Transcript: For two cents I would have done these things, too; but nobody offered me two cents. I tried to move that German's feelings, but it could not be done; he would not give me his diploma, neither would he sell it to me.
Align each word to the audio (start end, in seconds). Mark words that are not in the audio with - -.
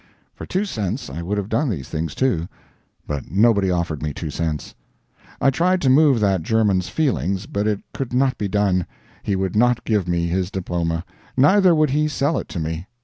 For 0.33 0.47
two 0.47 0.65
cents 0.65 1.11
I 1.11 1.21
would 1.21 1.37
have 1.37 1.47
done 1.47 1.69
these 1.69 1.87
things, 1.87 2.15
too; 2.15 2.47
but 3.05 3.29
nobody 3.29 3.69
offered 3.69 4.01
me 4.01 4.15
two 4.15 4.31
cents. 4.31 4.73
I 5.39 5.51
tried 5.51 5.79
to 5.81 5.91
move 5.91 6.19
that 6.21 6.41
German's 6.41 6.89
feelings, 6.89 7.45
but 7.45 7.67
it 7.67 7.83
could 7.93 8.11
not 8.11 8.35
be 8.39 8.47
done; 8.47 8.87
he 9.21 9.35
would 9.35 9.55
not 9.55 9.85
give 9.85 10.07
me 10.07 10.25
his 10.25 10.49
diploma, 10.49 11.05
neither 11.37 11.75
would 11.75 11.91
he 11.91 12.07
sell 12.07 12.39
it 12.39 12.49
to 12.49 12.59
me. 12.59 12.87